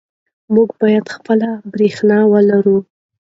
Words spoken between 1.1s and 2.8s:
خپله برښنا ولرو.